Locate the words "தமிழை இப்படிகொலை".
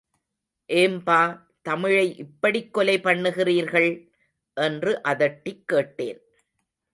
1.61-2.99